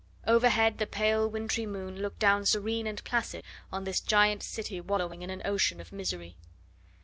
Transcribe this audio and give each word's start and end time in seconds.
Overhead 0.25 0.79
the 0.79 0.87
pale, 0.87 1.29
wintry 1.29 1.67
moon 1.67 1.99
looked 1.99 2.17
down 2.17 2.43
serene 2.47 2.87
and 2.87 3.03
placid 3.03 3.43
on 3.71 3.83
this 3.83 3.99
giant 4.01 4.41
city 4.41 4.81
wallowing 4.81 5.21
in 5.21 5.29
an 5.29 5.43
ocean 5.45 5.79
of 5.79 5.91
misery. 5.91 6.37